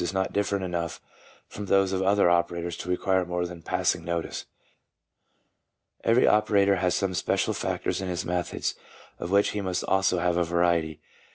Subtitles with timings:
[0.03, 0.99] 341 is not different enough
[1.47, 4.47] from those of other operators to require more than passing notice.
[6.03, 8.73] Every operator has some special factors in his methods,
[9.19, 11.01] of which he must also have a variety.